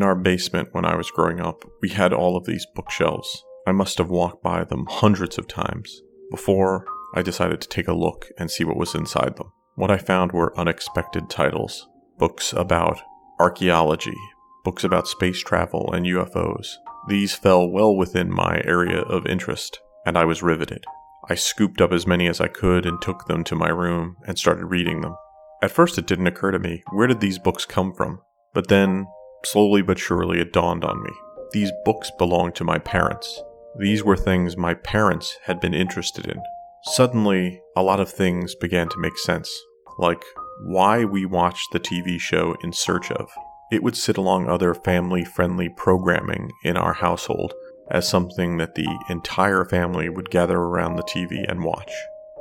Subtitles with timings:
[0.00, 3.44] In our basement when I was growing up, we had all of these bookshelves.
[3.66, 6.00] I must have walked by them hundreds of times
[6.30, 9.52] before I decided to take a look and see what was inside them.
[9.74, 11.86] What I found were unexpected titles
[12.18, 13.02] books about
[13.38, 14.16] archaeology,
[14.64, 16.76] books about space travel and UFOs.
[17.06, 20.82] These fell well within my area of interest, and I was riveted.
[21.28, 24.38] I scooped up as many as I could and took them to my room and
[24.38, 25.14] started reading them.
[25.60, 28.22] At first, it didn't occur to me where did these books come from?
[28.54, 29.06] But then,
[29.44, 31.10] slowly but surely, it dawned on me.
[31.52, 33.42] These books belonged to my parents.
[33.78, 36.40] These were things my parents had been interested in.
[36.84, 39.50] Suddenly, a lot of things began to make sense,
[39.98, 40.22] like
[40.62, 43.30] why we watched the TV show In Search of.
[43.70, 47.54] It would sit along other family friendly programming in our household
[47.90, 51.92] as something that the entire family would gather around the TV and watch.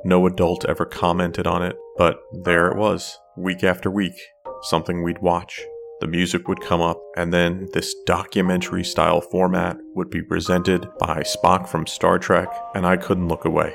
[0.06, 4.20] No adult ever commented on it, but there it was, week after week,
[4.62, 5.62] something we'd watch.
[6.02, 11.24] The music would come up, and then this documentary style format would be presented by
[11.24, 13.74] Spock from Star Trek, and I couldn't look away.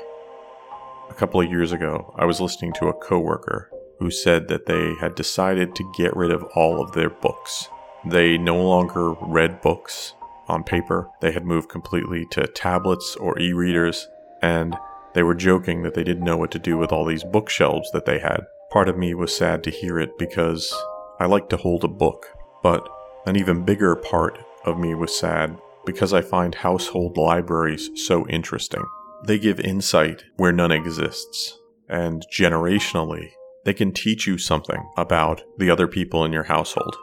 [1.09, 4.95] A couple of years ago, I was listening to a coworker who said that they
[4.95, 7.69] had decided to get rid of all of their books.
[8.05, 10.15] They no longer read books
[10.47, 14.07] on paper, they had moved completely to tablets or e readers,
[14.41, 14.75] and
[15.13, 18.05] they were joking that they didn't know what to do with all these bookshelves that
[18.05, 18.41] they had.
[18.71, 20.73] Part of me was sad to hear it because
[21.17, 22.27] I like to hold a book,
[22.61, 22.85] but
[23.25, 28.83] an even bigger part of me was sad because I find household libraries so interesting.
[29.25, 31.57] They give insight where none exists,
[31.87, 33.29] and generationally,
[33.63, 36.97] they can teach you something about the other people in your household.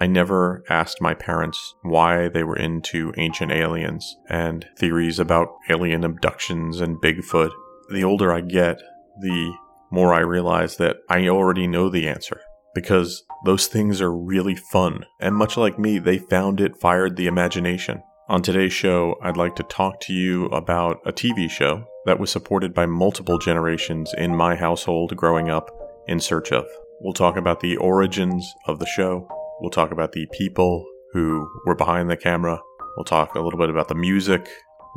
[0.00, 6.04] I never asked my parents why they were into ancient aliens and theories about alien
[6.04, 7.50] abductions and Bigfoot.
[7.92, 8.80] The older I get,
[9.20, 9.52] the
[9.90, 12.40] more I realize that I already know the answer
[12.74, 15.04] because those things are really fun.
[15.20, 18.02] And much like me, they found it fired the imagination.
[18.28, 22.30] On today's show, I'd like to talk to you about a TV show that was
[22.30, 25.70] supported by multiple generations in my household growing up
[26.06, 26.66] in search of.
[27.00, 29.26] We'll talk about the origins of the show.
[29.60, 32.60] We'll talk about the people who were behind the camera.
[32.96, 34.48] We'll talk a little bit about the music,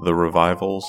[0.04, 0.86] the revivals,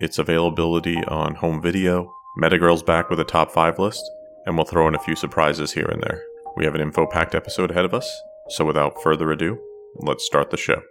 [0.00, 2.12] its availability on home video.
[2.38, 4.02] Metagirl's back with a top five list,
[4.46, 6.22] and we'll throw in a few surprises here and there.
[6.56, 9.58] We have an info packed episode ahead of us, so without further ado,
[9.96, 10.82] let's start the show.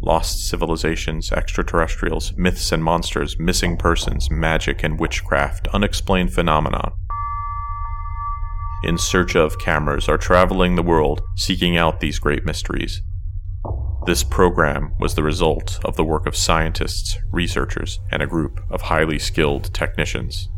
[0.00, 6.92] Lost civilizations, extraterrestrials, myths and monsters, missing persons, magic and witchcraft, unexplained phenomenon.
[8.84, 13.02] In search of cameras are traveling the world seeking out these great mysteries.
[14.06, 18.82] This program was the result of the work of scientists, researchers, and a group of
[18.82, 20.48] highly skilled technicians.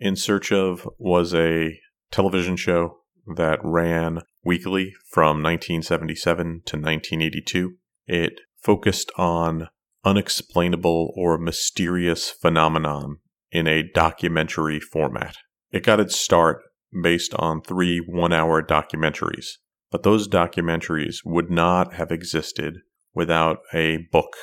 [0.00, 1.78] In Search of was a
[2.10, 2.98] television show
[3.36, 7.74] that ran weekly from 1977 to 1982.
[8.06, 9.68] It focused on
[10.04, 13.18] unexplainable or mysterious phenomenon
[13.50, 15.36] in a documentary format.
[15.70, 16.62] It got its start
[17.02, 19.58] based on three one hour documentaries,
[19.90, 22.78] but those documentaries would not have existed
[23.14, 24.34] without a book.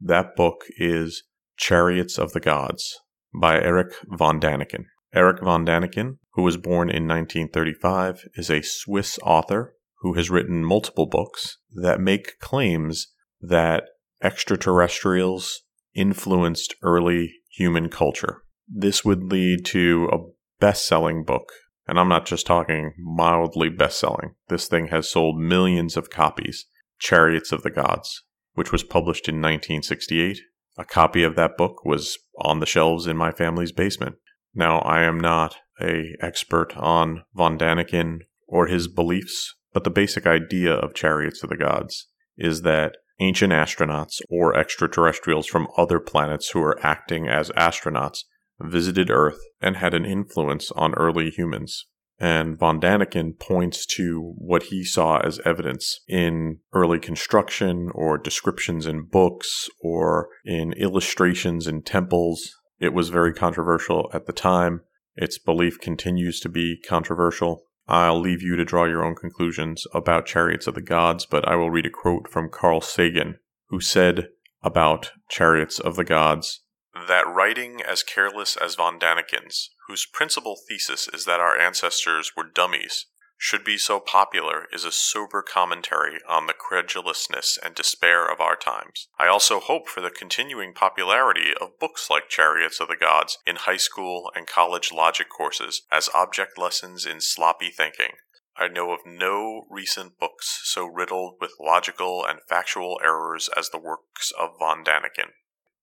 [0.00, 1.24] That book is
[1.56, 3.00] Chariots of the Gods
[3.34, 4.84] by Eric von Daniken.
[5.14, 10.62] Eric von Daniken, who was born in 1935, is a Swiss author who has written
[10.62, 13.08] multiple books that make claims
[13.40, 13.84] that
[14.22, 15.62] extraterrestrials
[15.94, 18.42] influenced early human culture.
[18.68, 20.18] This would lead to a
[20.60, 21.50] best selling book.
[21.88, 24.34] And I'm not just talking mildly best selling.
[24.48, 26.66] This thing has sold millions of copies
[26.98, 28.24] Chariots of the Gods,
[28.54, 30.38] which was published in 1968.
[30.76, 34.16] A copy of that book was on the shelves in my family's basement.
[34.54, 40.26] Now, I am not a expert on von Daniken or his beliefs, but the basic
[40.26, 46.50] idea of Chariots of the Gods is that ancient astronauts or extraterrestrials from other planets
[46.50, 48.24] who are acting as astronauts
[48.60, 51.86] visited Earth and had an influence on early humans.
[52.18, 58.86] And von Daniken points to what he saw as evidence in early construction or descriptions
[58.86, 62.54] in books or in illustrations in temples.
[62.80, 64.80] It was very controversial at the time.
[65.16, 67.64] Its belief continues to be controversial.
[67.88, 71.56] I'll leave you to draw your own conclusions about Chariots of the Gods, but I
[71.56, 74.28] will read a quote from Carl Sagan, who said
[74.62, 76.60] about Chariots of the Gods
[77.08, 82.44] that writing as careless as von Daniken's, whose principal thesis is that our ancestors were
[82.44, 83.06] dummies,
[83.38, 88.56] should be so popular is a sober commentary on the credulousness and despair of our
[88.56, 89.08] times.
[89.18, 93.56] I also hope for the continuing popularity of books like Chariots of the Gods in
[93.56, 98.12] high school and college logic courses as object lessons in sloppy thinking.
[98.58, 103.78] I know of no recent books so riddled with logical and factual errors as the
[103.78, 105.32] works of von Daniken.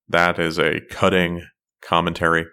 [0.09, 1.47] That is a cutting
[1.81, 2.45] commentary.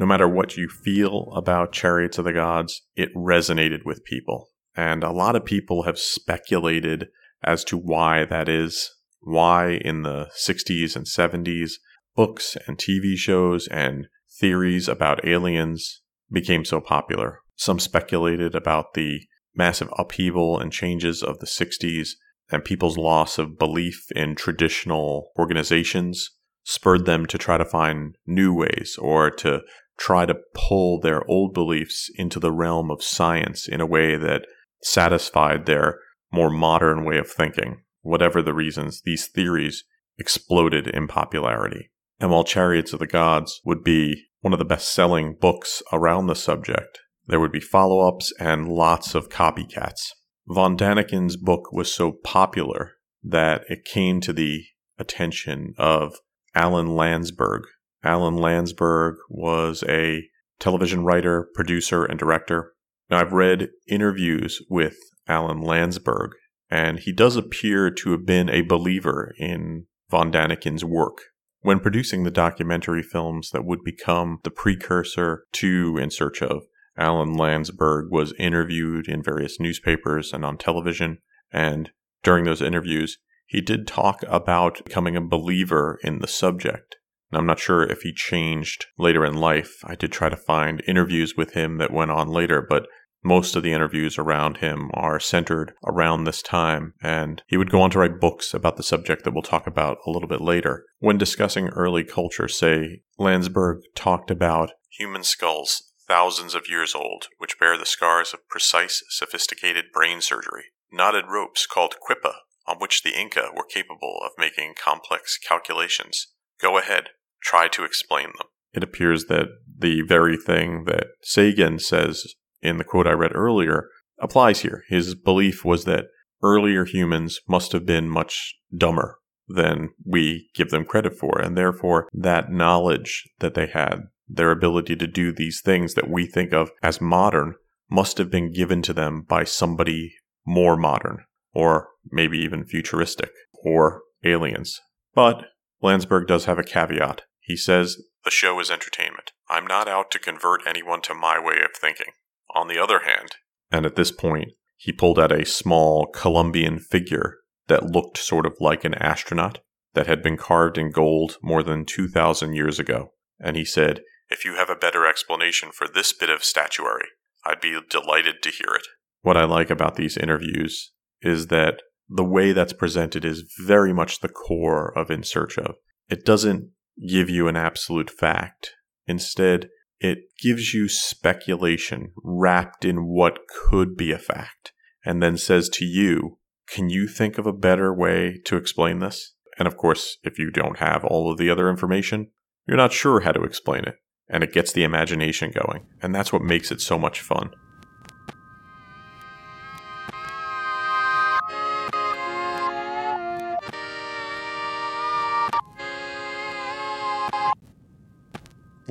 [0.00, 4.48] No matter what you feel about Chariots of the Gods, it resonated with people.
[4.74, 7.08] And a lot of people have speculated
[7.44, 8.90] as to why that is.
[9.20, 11.72] Why in the 60s and 70s,
[12.16, 14.06] books and TV shows and
[14.40, 16.00] theories about aliens
[16.32, 17.40] became so popular.
[17.56, 19.20] Some speculated about the
[19.54, 22.12] massive upheaval and changes of the 60s
[22.50, 26.30] and people's loss of belief in traditional organizations
[26.64, 29.60] spurred them to try to find new ways or to
[29.98, 34.46] try to pull their old beliefs into the realm of science in a way that
[34.82, 35.98] satisfied their
[36.32, 37.82] more modern way of thinking.
[38.02, 39.84] Whatever the reasons, these theories
[40.18, 41.90] exploded in popularity.
[42.18, 46.26] And while Chariots of the Gods would be one of the best selling books around
[46.26, 47.00] the subject.
[47.26, 50.12] There would be follow ups and lots of copycats.
[50.48, 52.92] Von Daniken's book was so popular
[53.22, 54.64] that it came to the
[54.98, 56.16] attention of
[56.54, 57.62] Alan Landsberg.
[58.02, 62.74] Alan Landsberg was a television writer, producer, and director.
[63.10, 66.32] Now, I've read interviews with Alan Landsberg,
[66.70, 71.18] and he does appear to have been a believer in von Daniken's work.
[71.62, 76.62] When producing the documentary films that would become the precursor to In Search of,
[76.96, 81.18] Alan Landsberg was interviewed in various newspapers and on television.
[81.52, 81.90] And
[82.22, 86.96] during those interviews, he did talk about becoming a believer in the subject.
[87.30, 89.84] And I'm not sure if he changed later in life.
[89.84, 92.86] I did try to find interviews with him that went on later, but
[93.22, 97.82] most of the interviews around him are centered around this time, and he would go
[97.82, 100.86] on to write books about the subject that we'll talk about a little bit later.
[101.00, 107.58] When discussing early culture, say, Landsberg talked about human skulls thousands of years old, which
[107.60, 112.32] bear the scars of precise, sophisticated brain surgery, knotted ropes called quipu,
[112.66, 116.28] on which the Inca were capable of making complex calculations.
[116.60, 117.10] Go ahead,
[117.42, 118.46] try to explain them.
[118.72, 123.88] It appears that the very thing that Sagan says in the quote I read earlier
[124.20, 124.84] applies here.
[124.88, 126.06] His belief was that
[126.42, 129.18] earlier humans must have been much dumber
[129.48, 131.40] than we give them credit for.
[131.40, 136.26] And therefore, that knowledge that they had, their ability to do these things that we
[136.26, 137.54] think of as modern,
[137.90, 140.14] must have been given to them by somebody
[140.46, 143.32] more modern, or maybe even futuristic,
[143.64, 144.80] or aliens.
[145.14, 145.46] But
[145.82, 147.22] Landsberg does have a caveat.
[147.50, 149.32] He says, The show is entertainment.
[149.48, 152.12] I'm not out to convert anyone to my way of thinking.
[152.54, 153.30] On the other hand,
[153.72, 158.54] and at this point, he pulled out a small Columbian figure that looked sort of
[158.60, 159.58] like an astronaut
[159.94, 163.14] that had been carved in gold more than 2,000 years ago.
[163.40, 167.08] And he said, If you have a better explanation for this bit of statuary,
[167.44, 168.86] I'd be delighted to hear it.
[169.22, 174.20] What I like about these interviews is that the way that's presented is very much
[174.20, 175.74] the core of In Search of.
[176.08, 176.70] It doesn't
[177.06, 178.72] give you an absolute fact.
[179.06, 184.72] Instead, it gives you speculation wrapped in what could be a fact,
[185.04, 189.34] and then says to you, Can you think of a better way to explain this?
[189.58, 192.30] And of course, if you don't have all of the other information,
[192.66, 193.96] you're not sure how to explain it,
[194.28, 197.50] and it gets the imagination going, and that's what makes it so much fun.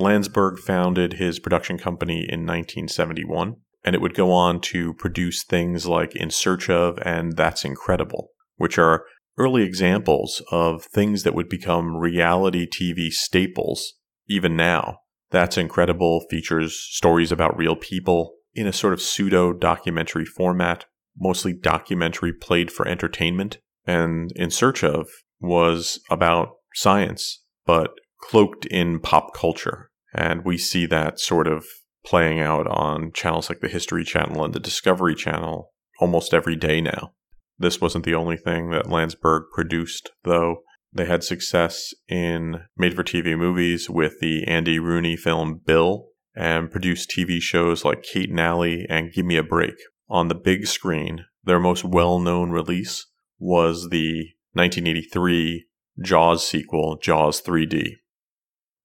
[0.00, 5.86] Landsberg founded his production company in 1971, and it would go on to produce things
[5.86, 9.04] like In Search of and That's Incredible, which are
[9.38, 13.94] early examples of things that would become reality TV staples
[14.28, 14.98] even now.
[15.30, 20.86] That's Incredible features stories about real people in a sort of pseudo documentary format,
[21.18, 23.58] mostly documentary played for entertainment.
[23.86, 25.08] And In Search of
[25.40, 29.89] was about science, but cloaked in pop culture.
[30.12, 31.64] And we see that sort of
[32.04, 36.80] playing out on channels like the History Channel and the Discovery Channel almost every day
[36.80, 37.12] now.
[37.58, 40.62] This wasn't the only thing that Landsberg produced, though.
[40.92, 46.70] They had success in made for TV movies with the Andy Rooney film Bill and
[46.70, 49.74] produced TV shows like Kate and Allie and Give Me a Break.
[50.08, 53.06] On the big screen, their most well known release
[53.38, 55.66] was the 1983
[56.02, 57.96] Jaws sequel, Jaws 3D.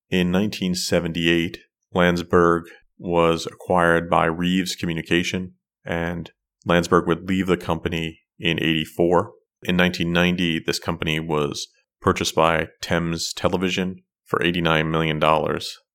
[0.10, 1.58] In 1978,
[1.94, 2.64] Landsberg
[2.98, 6.32] was acquired by Reeves Communication, and
[6.66, 9.32] Landsberg would leave the company in 84.
[9.64, 11.68] In 1990, this company was
[12.02, 15.20] purchased by Thames Television for $89 million.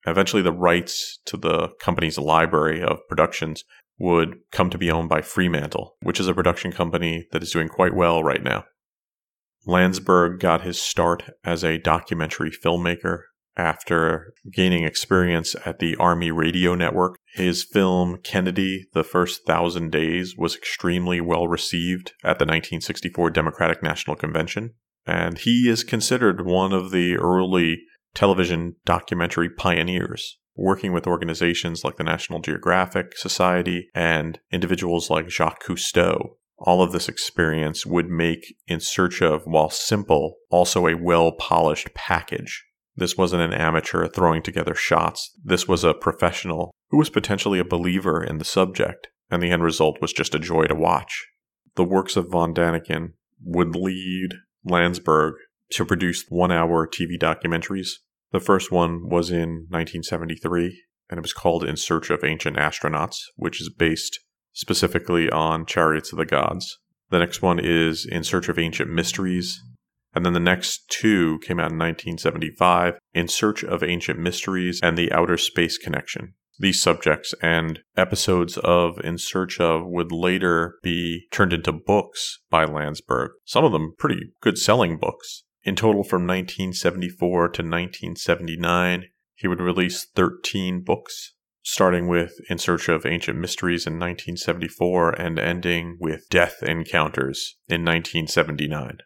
[0.06, 3.64] Eventually, the rights to the company's library of productions
[3.98, 7.68] would come to be owned by Fremantle, which is a production company that is doing
[7.68, 8.64] quite well right now.
[9.66, 13.24] Landsberg got his start as a documentary filmmaker
[13.56, 17.16] after gaining experience at the Army Radio Network.
[17.34, 23.82] His film Kennedy, The First Thousand Days, was extremely well received at the 1964 Democratic
[23.82, 24.74] National Convention,
[25.06, 27.82] and he is considered one of the early
[28.14, 30.38] television documentary pioneers.
[30.56, 36.92] Working with organizations like the National Geographic Society and individuals like Jacques Cousteau, all of
[36.92, 42.64] this experience would make In Search of, while simple, also a well polished package
[43.00, 45.30] this wasn't an amateur throwing together shots.
[45.42, 49.62] This was a professional who was potentially a believer in the subject, and the end
[49.62, 51.26] result was just a joy to watch.
[51.76, 54.34] The works of von Daniken would lead
[54.66, 55.32] Landsberg
[55.70, 57.92] to produce one hour TV documentaries.
[58.32, 63.16] The first one was in 1973, and it was called In Search of Ancient Astronauts,
[63.36, 64.20] which is based
[64.52, 66.78] specifically on Chariots of the Gods.
[67.08, 69.62] The next one is In Search of Ancient Mysteries,
[70.14, 74.96] and then the next two came out in 1975 In Search of Ancient Mysteries and
[74.96, 76.34] The Outer Space Connection.
[76.58, 82.66] These subjects and episodes of In Search of would later be turned into books by
[82.66, 85.44] Landsberg, some of them pretty good selling books.
[85.62, 92.90] In total, from 1974 to 1979, he would release 13 books, starting with In Search
[92.90, 98.98] of Ancient Mysteries in 1974 and ending with Death Encounters in 1979.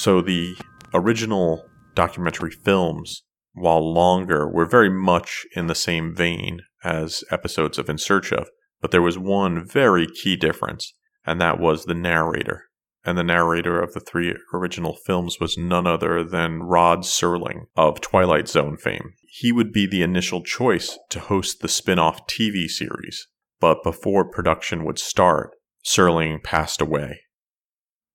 [0.00, 0.56] So the
[0.94, 3.22] original documentary films,
[3.52, 8.48] while longer, were very much in the same vein as episodes of In Search of,
[8.80, 10.94] but there was one very key difference,
[11.26, 12.70] and that was the narrator.
[13.04, 18.00] And the narrator of the three original films was none other than Rod Serling of
[18.00, 22.68] Twilight Zone fame he would be the initial choice to host the spin off TV
[22.68, 23.28] series,
[23.60, 25.52] but before production would start,
[25.86, 27.20] Serling passed away.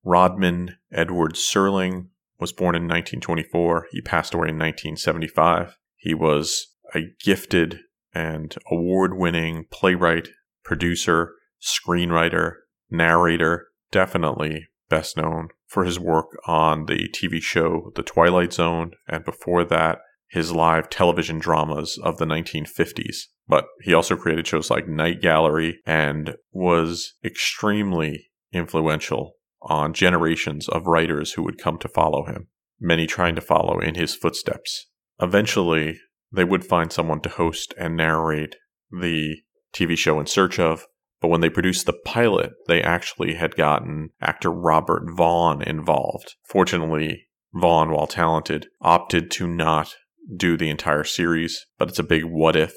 [0.03, 2.07] Rodman Edward Serling
[2.37, 3.87] was born in 1924.
[3.91, 5.77] He passed away in 1975.
[5.95, 7.79] He was a gifted
[8.13, 10.27] and award winning playwright,
[10.65, 11.31] producer,
[11.61, 12.55] screenwriter,
[12.91, 19.23] narrator, definitely best known for his work on the TV show The Twilight Zone, and
[19.23, 23.25] before that, his live television dramas of the 1950s.
[23.47, 30.87] But he also created shows like Night Gallery and was extremely influential on generations of
[30.87, 32.47] writers who would come to follow him,
[32.79, 34.87] many trying to follow in his footsteps.
[35.21, 35.99] Eventually,
[36.31, 38.55] they would find someone to host and narrate
[38.91, 39.37] the
[39.73, 40.85] TV show in search of,
[41.21, 46.35] but when they produced the pilot, they actually had gotten actor Robert Vaughn involved.
[46.43, 49.95] Fortunately, Vaughn, while talented, opted to not
[50.35, 52.73] do the entire series, but it's a big what if.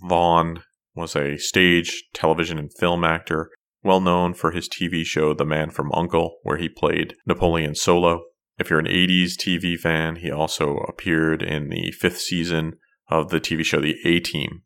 [0.00, 0.62] Vaughn
[0.94, 3.50] was a stage, television, and film actor,
[3.82, 8.24] well known for his TV show The Man from Uncle, where he played Napoleon Solo.
[8.58, 12.74] If you're an 80s TV fan, he also appeared in the fifth season
[13.08, 14.62] of the TV show The A Team.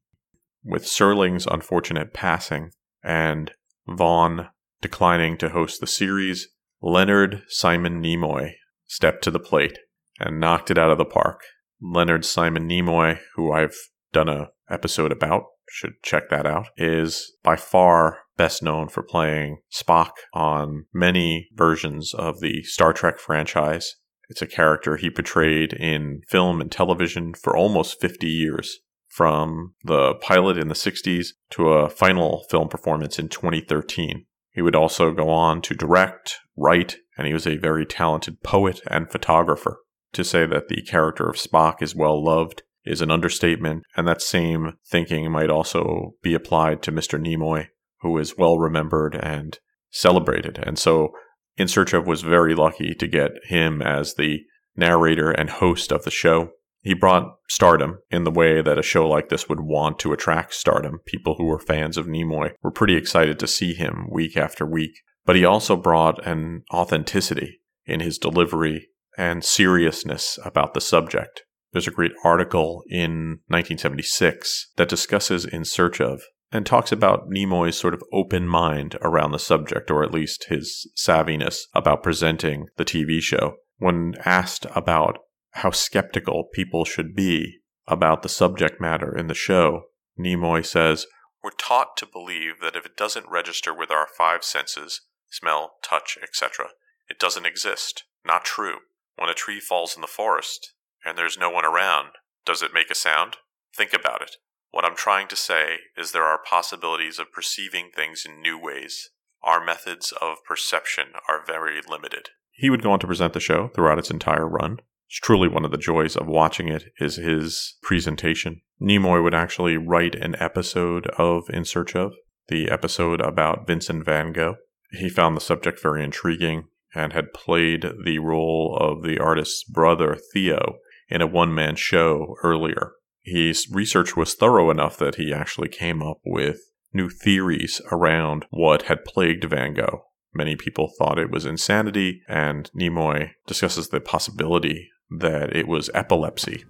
[0.63, 2.71] With Serling's unfortunate passing
[3.03, 3.53] and
[3.87, 4.49] Vaughn
[4.83, 6.49] declining to host the series,
[6.83, 8.53] Leonard Simon Nimoy
[8.87, 9.79] stepped to the plate
[10.21, 11.43] and knocked it out of the park
[11.81, 13.77] Leonard Simon Nimoy, who I've
[14.13, 19.59] done a episode about should check that out, is by far best known for playing
[19.73, 23.97] Spock on many versions of the Star Trek franchise.
[24.31, 30.15] It's a character he portrayed in film and television for almost 50 years, from the
[30.15, 34.27] pilot in the 60s to a final film performance in 2013.
[34.53, 38.81] He would also go on to direct, write, and he was a very talented poet
[38.87, 39.79] and photographer.
[40.15, 44.23] To say that the character of Spock is well loved is an understatement, and that
[44.23, 47.21] same thinking might also be applied to Mr.
[47.21, 47.67] Nimoy,
[48.01, 49.59] who is well remembered and
[49.91, 50.59] celebrated.
[50.63, 51.13] And so,
[51.57, 54.41] In Search of was very lucky to get him as the
[54.77, 56.51] narrator and host of the show.
[56.81, 60.55] He brought stardom in the way that a show like this would want to attract
[60.55, 61.01] stardom.
[61.05, 65.01] People who were fans of Nimoy were pretty excited to see him week after week.
[65.27, 68.89] But he also brought an authenticity in his delivery
[69.19, 71.43] and seriousness about the subject.
[71.73, 77.77] There's a great article in 1976 that discusses In Search of and talks about Nimoy's
[77.77, 82.87] sort of open mind around the subject, or at least his savviness about presenting the
[82.87, 83.57] TV show.
[83.77, 85.19] When asked about
[85.53, 89.83] how skeptical people should be about the subject matter in the show,
[90.19, 91.07] Nimoy says,
[91.43, 96.17] We're taught to believe that if it doesn't register with our five senses smell, touch,
[96.23, 96.69] etc.
[97.11, 98.05] it doesn't exist.
[98.25, 98.79] Not true.
[99.19, 102.11] When a tree falls in the forest and there's no one around,
[102.47, 103.37] does it make a sound?
[103.75, 104.37] Think about it.
[104.71, 109.11] What I'm trying to say is there are possibilities of perceiving things in new ways.
[109.43, 112.29] Our methods of perception are very limited.
[112.53, 114.79] He would go on to present the show throughout its entire run.
[115.09, 118.61] It's truly one of the joys of watching it is his presentation.
[118.81, 122.13] Nimoy would actually write an episode of In Search of,
[122.49, 124.57] the episode about Vincent van Gogh.
[124.93, 126.65] He found the subject very intriguing
[126.95, 130.77] and had played the role of the artist's brother, Theo,
[131.09, 132.93] in a one man show earlier.
[133.23, 136.61] His research was thorough enough that he actually came up with
[136.93, 140.05] new theories around what had plagued Van Gogh.
[140.35, 146.65] Many people thought it was insanity, and Nimoy discusses the possibility that it was epilepsy.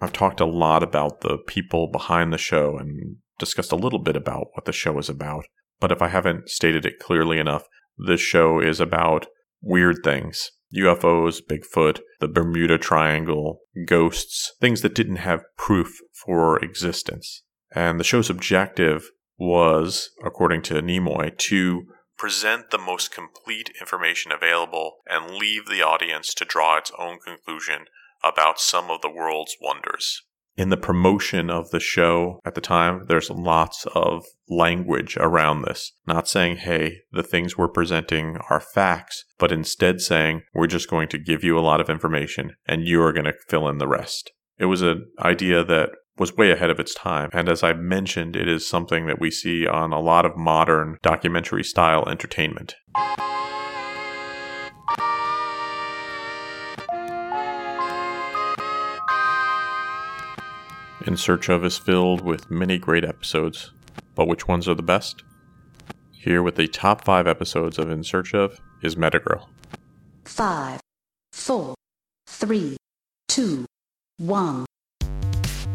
[0.00, 4.16] I've talked a lot about the people behind the show and discussed a little bit
[4.16, 5.46] about what the show is about.
[5.80, 7.64] But if I haven't stated it clearly enough,
[7.98, 9.26] this show is about
[9.62, 17.42] weird things UFOs, Bigfoot, the Bermuda Triangle, ghosts, things that didn't have proof for existence.
[17.74, 21.84] And the show's objective was, according to Nimoy, to
[22.18, 27.84] present the most complete information available and leave the audience to draw its own conclusion
[28.22, 30.22] about some of the world's wonders.
[30.56, 35.92] In the promotion of the show at the time, there's lots of language around this.
[36.06, 41.08] Not saying, hey, the things we're presenting are facts, but instead saying, we're just going
[41.08, 44.32] to give you a lot of information and you're going to fill in the rest.
[44.58, 47.28] It was an idea that was way ahead of its time.
[47.34, 50.96] And as I mentioned, it is something that we see on a lot of modern
[51.02, 52.76] documentary style entertainment.
[61.06, 63.70] In Search of is filled with many great episodes,
[64.16, 65.22] but which ones are the best?
[66.10, 69.46] Here with the top five episodes of In Search of is Metagirl.
[70.24, 70.80] Five,
[71.30, 71.76] four,
[72.26, 72.76] three,
[73.28, 73.66] two,
[74.16, 74.66] one.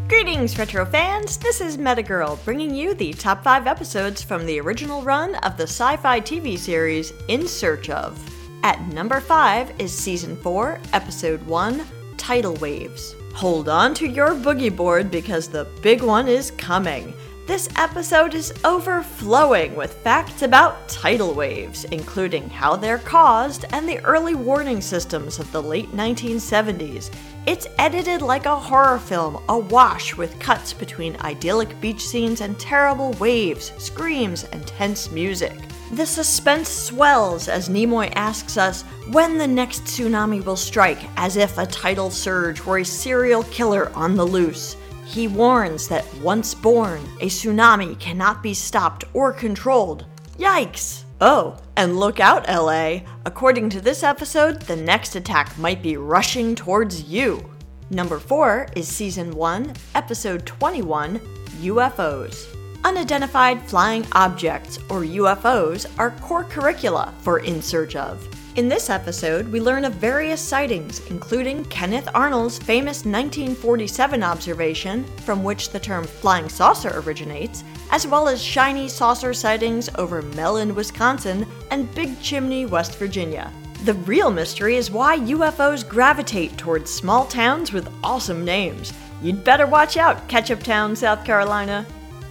[0.06, 1.38] Greetings, retro fans!
[1.38, 5.62] This is Metagirl, bringing you the top 5 episodes from the original run of the
[5.62, 8.20] sci fi TV series In Search of.
[8.62, 11.82] At number 5 is Season 4, Episode 1
[12.18, 13.14] Tidal Waves.
[13.34, 17.14] Hold on to your boogie board because the big one is coming.
[17.46, 23.98] This episode is overflowing with facts about tidal waves, including how they're caused and the
[24.04, 27.10] early warning systems of the late 1970s.
[27.46, 33.12] It's edited like a horror film, awash with cuts between idyllic beach scenes and terrible
[33.14, 35.58] waves, screams, and tense music.
[35.92, 41.58] The suspense swells as Nimoy asks us when the next tsunami will strike, as if
[41.58, 44.78] a tidal surge were a serial killer on the loose.
[45.04, 50.06] He warns that once born, a tsunami cannot be stopped or controlled.
[50.38, 51.02] Yikes!
[51.20, 53.00] Oh, and look out, LA!
[53.26, 57.50] According to this episode, the next attack might be rushing towards you.
[57.90, 61.20] Number 4 is Season 1, Episode 21
[61.60, 62.61] UFOs.
[62.84, 68.28] Unidentified flying objects, or UFOs, are core curricula for In Search of.
[68.56, 75.44] In this episode, we learn of various sightings, including Kenneth Arnold's famous 1947 observation, from
[75.44, 81.46] which the term flying saucer originates, as well as shiny saucer sightings over Mellen, Wisconsin,
[81.70, 83.52] and Big Chimney, West Virginia.
[83.84, 88.92] The real mystery is why UFOs gravitate towards small towns with awesome names.
[89.22, 91.86] You'd better watch out, Ketchup Town, South Carolina.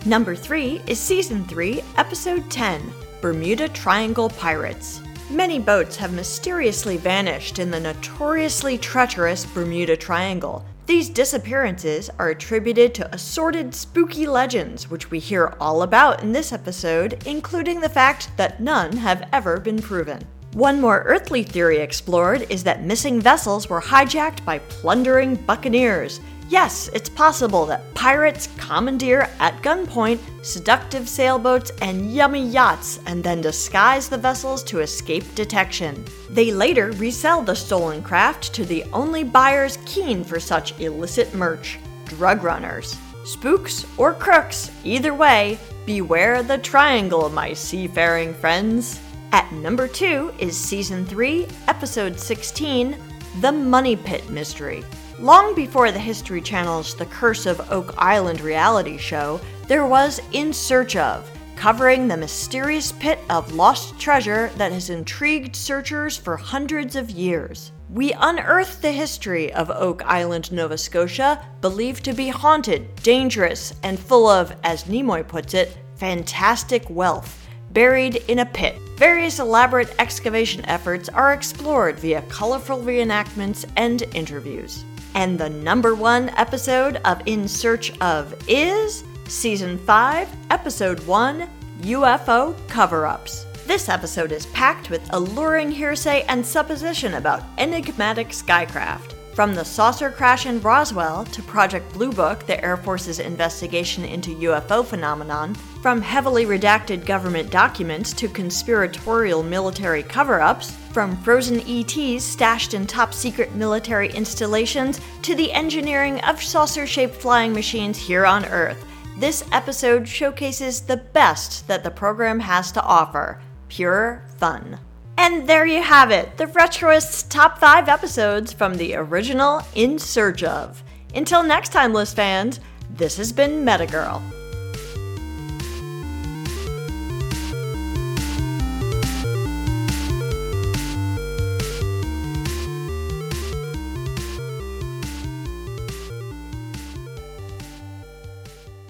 [0.05, 4.99] Number 3 is Season 3, Episode 10 Bermuda Triangle Pirates.
[5.29, 10.65] Many boats have mysteriously vanished in the notoriously treacherous Bermuda Triangle.
[10.87, 16.51] These disappearances are attributed to assorted spooky legends, which we hear all about in this
[16.51, 20.25] episode, including the fact that none have ever been proven.
[20.53, 26.19] One more earthly theory explored is that missing vessels were hijacked by plundering buccaneers.
[26.51, 33.39] Yes, it's possible that pirates commandeer at gunpoint seductive sailboats and yummy yachts and then
[33.39, 36.03] disguise the vessels to escape detection.
[36.29, 41.79] They later resell the stolen craft to the only buyers keen for such illicit merch
[42.03, 42.97] drug runners.
[43.23, 48.99] Spooks or crooks, either way, beware the triangle, my seafaring friends.
[49.31, 52.97] At number 2 is Season 3, Episode 16
[53.39, 54.83] The Money Pit Mystery.
[55.21, 60.51] Long before the History Channel's The Curse of Oak Island reality show, there was In
[60.51, 66.95] Search of, covering the mysterious pit of lost treasure that has intrigued searchers for hundreds
[66.95, 67.71] of years.
[67.91, 73.99] We unearthed the history of Oak Island, Nova Scotia, believed to be haunted, dangerous, and
[73.99, 78.75] full of, as Nimoy puts it, fantastic wealth, buried in a pit.
[78.95, 84.84] Various elaborate excavation efforts are explored via colorful reenactments and interviews.
[85.15, 91.50] And the number one episode of In Search of is Season 5, Episode 1
[91.82, 93.45] UFO Cover Ups.
[93.65, 99.15] This episode is packed with alluring hearsay and supposition about enigmatic skycraft.
[99.34, 104.36] From the saucer crash in Roswell to Project Blue Book, the Air Force's investigation into
[104.36, 112.26] UFO phenomenon, from heavily redacted government documents to conspiratorial military cover ups, from frozen ETs
[112.26, 118.26] stashed in top secret military installations to the engineering of saucer shaped flying machines here
[118.26, 118.86] on Earth,
[119.17, 124.78] this episode showcases the best that the program has to offer pure fun.
[125.23, 130.41] And there you have it, the Retroist's top 5 episodes from the original In Search
[130.41, 130.81] of.
[131.13, 134.19] Until next time, list fans, this has been Metagirl.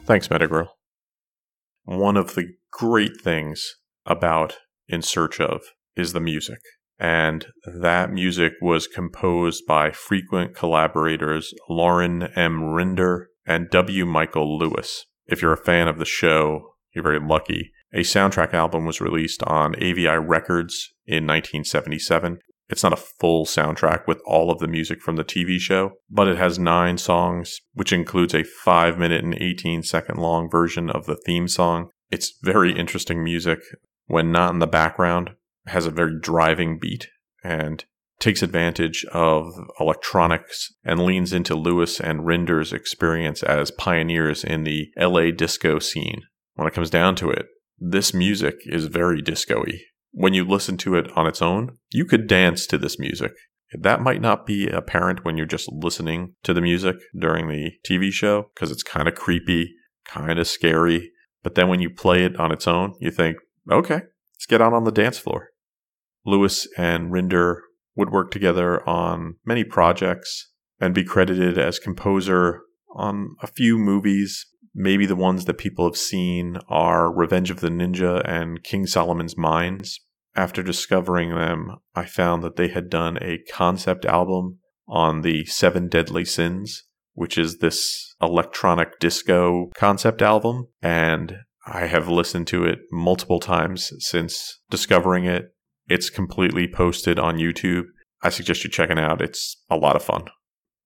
[0.05, 0.69] Thanks, Metagirl.
[1.83, 6.59] One of the great things about In Search of is the music.
[6.99, 12.61] And that music was composed by frequent collaborators Laurin M.
[12.61, 14.05] Rinder and W.
[14.05, 15.05] Michael Lewis.
[15.25, 17.71] If you're a fan of the show, you're very lucky.
[17.93, 22.39] A soundtrack album was released on AVI Records in 1977.
[22.69, 26.29] It's not a full soundtrack with all of the music from the TV show, but
[26.29, 31.05] it has nine songs, which includes a 5 minute and 18 second long version of
[31.05, 31.89] the theme song.
[32.11, 33.59] It's very interesting music.
[34.05, 35.31] When not in the background,
[35.67, 37.09] has a very driving beat
[37.43, 37.85] and
[38.19, 44.91] takes advantage of electronics and leans into Lewis and Rinder's experience as pioneers in the
[44.97, 46.21] LA disco scene.
[46.53, 47.47] When it comes down to it,
[47.79, 49.79] this music is very disco y.
[50.11, 53.31] When you listen to it on its own, you could dance to this music.
[53.73, 58.11] That might not be apparent when you're just listening to the music during the TV
[58.11, 59.73] show because it's kind of creepy,
[60.05, 61.11] kind of scary.
[61.41, 63.37] But then when you play it on its own, you think,
[63.71, 64.01] okay,
[64.35, 65.50] let's get out on the dance floor.
[66.25, 67.57] Lewis and Rinder
[67.95, 72.61] would work together on many projects and be credited as composer
[72.95, 74.45] on a few movies.
[74.73, 79.37] Maybe the ones that people have seen are Revenge of the Ninja and King Solomon's
[79.37, 79.99] Mines.
[80.35, 85.89] After discovering them, I found that they had done a concept album on the Seven
[85.89, 90.67] Deadly Sins, which is this electronic disco concept album.
[90.81, 95.53] And I have listened to it multiple times since discovering it
[95.87, 97.85] it's completely posted on YouTube.
[98.21, 99.21] I suggest you checking it out.
[99.21, 100.25] It's a lot of fun.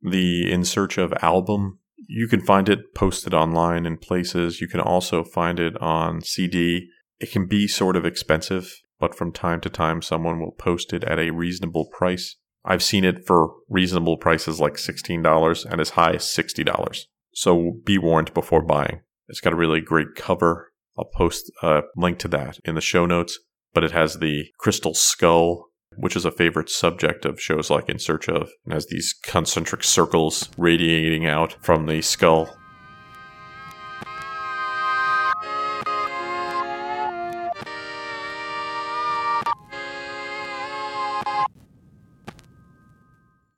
[0.01, 4.61] The In Search of album, you can find it posted online in places.
[4.61, 6.87] You can also find it on CD.
[7.19, 11.03] It can be sort of expensive, but from time to time, someone will post it
[11.03, 12.35] at a reasonable price.
[12.63, 17.05] I've seen it for reasonable prices like $16 and as high as $60.
[17.33, 19.01] So be warned before buying.
[19.27, 20.71] It's got a really great cover.
[20.97, 23.39] I'll post a link to that in the show notes
[23.75, 27.99] but it has the crystal skull which is a favorite subject of shows like In
[27.99, 32.57] Search of, and has these concentric circles radiating out from the skull.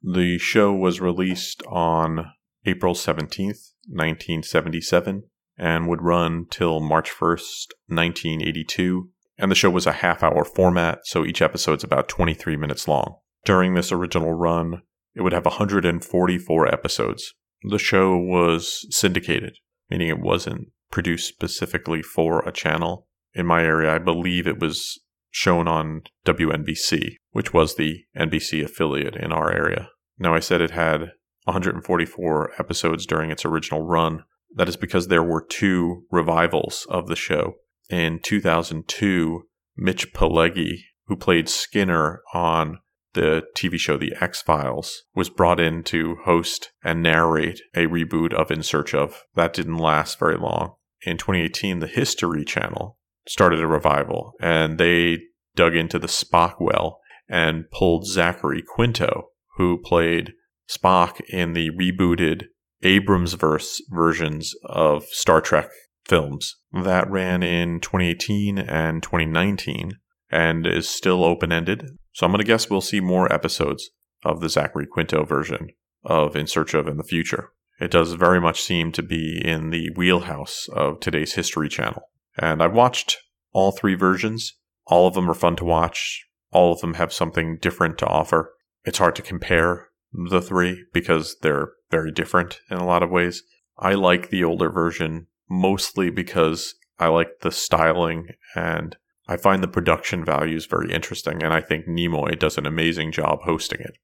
[0.03, 2.31] The show was released on
[2.65, 5.23] April 17th, 1977,
[5.57, 9.09] and would run till March 1st, 1982.
[9.37, 13.17] And the show was a half hour format, so each episode's about 23 minutes long.
[13.45, 14.81] During this original run,
[15.15, 17.33] it would have 144 episodes.
[17.63, 19.57] The show was syndicated,
[19.89, 23.07] meaning it wasn't produced specifically for a channel.
[23.33, 29.15] In my area, I believe it was shown on WNBC, which was the NBC affiliate
[29.15, 29.89] in our area.
[30.17, 31.11] Now, I said it had
[31.43, 34.23] 144 episodes during its original run.
[34.55, 37.55] That is because there were two revivals of the show.
[37.89, 39.43] In 2002,
[39.77, 42.79] Mitch Pileggi, who played Skinner on
[43.13, 48.33] the TV show The X Files, was brought in to host and narrate a reboot
[48.33, 49.23] of In Search of.
[49.35, 50.73] That didn't last very long.
[51.03, 52.97] In 2018, the History Channel
[53.27, 55.19] started a revival, and they
[55.55, 60.33] dug into the Spock well and pulled Zachary Quinto, who played
[60.69, 62.45] Spock in the rebooted
[62.83, 65.69] Abramsverse versions of Star Trek
[66.07, 66.55] films.
[66.71, 69.91] That ran in 2018 and 2019
[70.29, 71.87] and is still open ended.
[72.13, 73.89] So I'm going to guess we'll see more episodes
[74.23, 75.69] of the Zachary Quinto version
[76.03, 77.51] of In Search of in the future.
[77.79, 82.01] It does very much seem to be in the wheelhouse of today's History Channel.
[82.37, 83.17] And I've watched
[83.53, 84.57] all three versions.
[84.87, 86.25] All of them are fun to watch.
[86.51, 88.53] All of them have something different to offer.
[88.83, 93.43] It's hard to compare the three because they're very different in a lot of ways.
[93.77, 99.67] I like the older version mostly because I like the styling and I find the
[99.67, 103.97] production values very interesting, and I think Nimoy does an amazing job hosting it.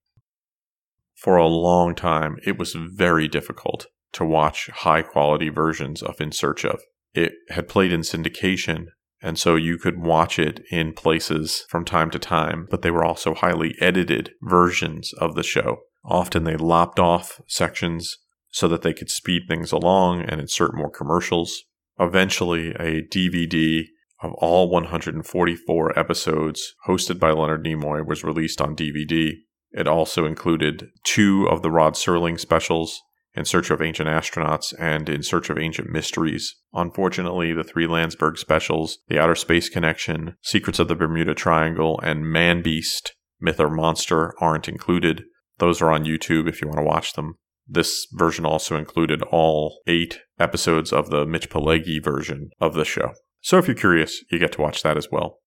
[1.15, 6.33] For a long time, it was very difficult to watch high quality versions of In
[6.33, 6.81] Search of.
[7.13, 8.87] It had played in syndication,
[9.21, 13.05] and so you could watch it in places from time to time, but they were
[13.05, 15.83] also highly edited versions of the show.
[16.03, 18.17] Often they lopped off sections
[18.53, 21.63] so that they could speed things along and insert more commercials.
[21.99, 23.85] Eventually, a DVD
[24.21, 29.33] of all 144 episodes hosted by Leonard Nimoy was released on DVD.
[29.71, 33.01] It also included two of the Rod Serling specials,
[33.35, 36.55] in Search of Ancient Astronauts and In Search of Ancient Mysteries.
[36.73, 42.31] Unfortunately, the three Landsberg specials, The Outer Space Connection, Secrets of the Bermuda Triangle, and
[42.31, 45.23] Man Beast, Myth or Monster aren't included.
[45.57, 47.35] Those are on YouTube if you want to watch them.
[47.67, 53.13] This version also included all eight episodes of the Mitch Pileggi version of the show.
[53.41, 55.39] So if you're curious, you get to watch that as well.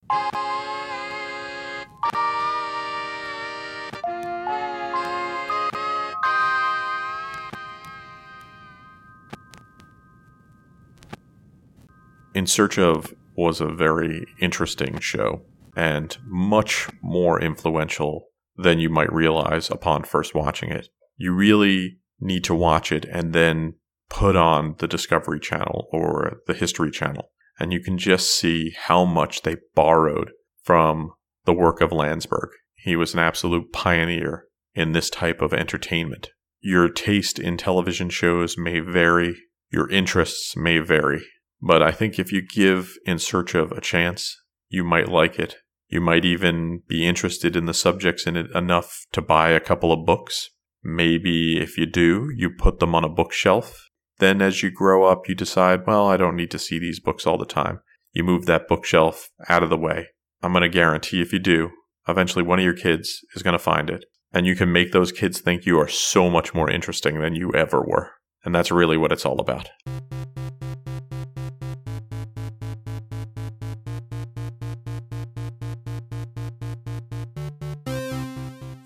[12.34, 15.42] In Search of was a very interesting show
[15.74, 18.26] and much more influential
[18.56, 20.88] than you might realize upon first watching it.
[21.16, 23.74] You really need to watch it and then
[24.08, 29.04] put on the Discovery Channel or the History Channel, and you can just see how
[29.04, 30.30] much they borrowed
[30.62, 31.12] from
[31.44, 32.50] the work of Landsberg.
[32.74, 36.30] He was an absolute pioneer in this type of entertainment.
[36.60, 39.36] Your taste in television shows may vary,
[39.70, 41.24] your interests may vary,
[41.60, 45.56] but I think if you give In Search of a chance, you might like it.
[45.88, 49.92] You might even be interested in the subjects in it enough to buy a couple
[49.92, 50.50] of books.
[50.88, 53.88] Maybe if you do, you put them on a bookshelf.
[54.18, 57.26] Then as you grow up, you decide, well, I don't need to see these books
[57.26, 57.80] all the time.
[58.12, 60.06] You move that bookshelf out of the way.
[60.44, 61.70] I'm going to guarantee if you do,
[62.06, 64.04] eventually one of your kids is going to find it.
[64.32, 67.52] And you can make those kids think you are so much more interesting than you
[67.52, 68.12] ever were.
[68.44, 69.68] And that's really what it's all about.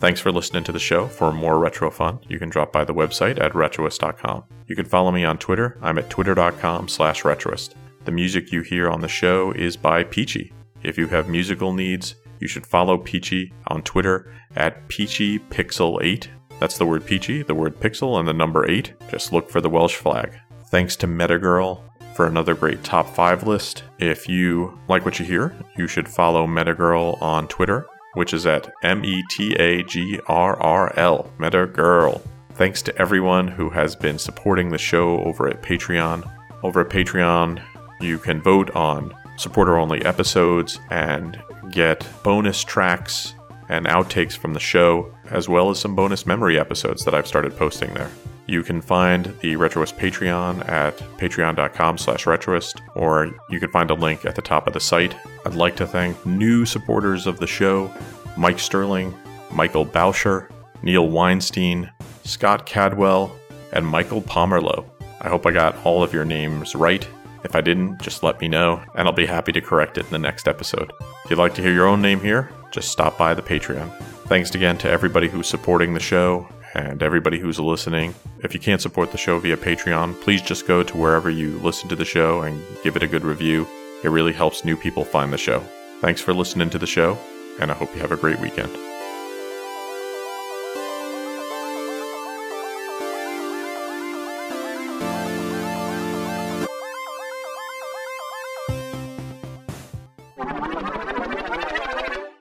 [0.00, 1.06] Thanks for listening to the show.
[1.08, 4.44] For more retro fun, you can drop by the website at retroist.com.
[4.66, 5.76] You can follow me on Twitter.
[5.82, 7.74] I'm at twitter.com slash retroist.
[8.06, 10.54] The music you hear on the show is by Peachy.
[10.82, 16.28] If you have musical needs, you should follow Peachy on Twitter at peachypixel8.
[16.58, 18.94] That's the word peachy, the word pixel, and the number 8.
[19.10, 20.32] Just look for the Welsh flag.
[20.68, 21.82] Thanks to Metagirl
[22.14, 23.84] for another great top 5 list.
[23.98, 28.70] If you like what you hear, you should follow Metagirl on Twitter which is at
[28.83, 32.23] M E T A G R R L, Meta Girl.
[32.55, 36.31] Thanks to everyone who has been supporting the show over at Patreon.
[36.62, 37.62] Over at Patreon,
[38.01, 43.35] you can vote on supporter only episodes and get bonus tracks
[43.68, 47.57] and outtakes from the show, as well as some bonus memory episodes that I've started
[47.57, 48.11] posting there.
[48.50, 53.94] You can find the Retroist Patreon at patreon.com slash retroist, or you can find a
[53.94, 55.14] link at the top of the site.
[55.46, 57.94] I'd like to thank new supporters of the show,
[58.36, 59.14] Mike Sterling,
[59.52, 60.50] Michael Bauscher,
[60.82, 61.92] Neil Weinstein,
[62.24, 63.30] Scott Cadwell,
[63.72, 64.84] and Michael Pomerlow.
[65.20, 67.06] I hope I got all of your names right.
[67.44, 70.10] If I didn't, just let me know, and I'll be happy to correct it in
[70.10, 70.90] the next episode.
[71.24, 73.96] If you'd like to hear your own name here, just stop by the Patreon.
[74.26, 78.14] Thanks again to everybody who's supporting the show and everybody who's listening.
[78.42, 81.88] If you can't support the show via Patreon, please just go to wherever you listen
[81.88, 83.66] to the show and give it a good review.
[84.02, 85.61] It really helps new people find the show.
[86.00, 87.18] Thanks for listening to the show,
[87.61, 88.70] and I hope you have a great weekend.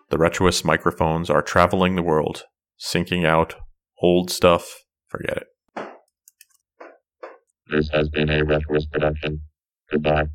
[0.09, 2.45] The Retroist microphones are traveling the world,
[2.79, 3.55] syncing out
[4.01, 4.83] old stuff.
[5.07, 5.47] Forget it.
[7.71, 9.41] This has been a Retroist production.
[9.91, 10.25] Goodbye.